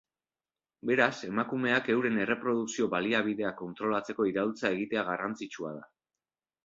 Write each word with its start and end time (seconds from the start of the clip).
Beraz, 0.89 1.11
emakumeak 1.27 1.91
euren 1.95 2.17
erreprodukzio 2.23 2.87
baliabideak 2.95 3.57
kontrolatzeko 3.67 4.27
iraultza 4.33 4.73
egitea 4.79 5.05
garrantzitsua 5.11 5.75
da. 5.81 5.85